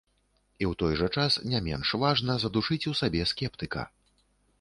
І 0.61 0.67
ў 0.69 0.77
той 0.83 0.93
жа 1.01 1.09
час 1.19 1.37
не 1.51 1.59
менш 1.67 1.91
важна 2.05 2.37
задушыць 2.45 2.79
у 2.93 2.95
сабе 3.01 3.21
скептыка. 3.33 3.85